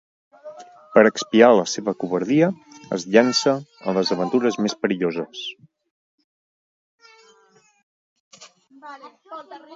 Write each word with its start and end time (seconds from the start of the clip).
Per 0.93 1.01
expiar 1.09 1.49
la 1.57 1.65
seva 1.73 1.93
covardia, 2.03 2.47
es 2.97 3.05
llança 3.17 3.53
a 3.91 3.93
les 3.99 4.13
aventures 4.17 4.59
més 4.67 4.77
perilloses. 4.87 5.45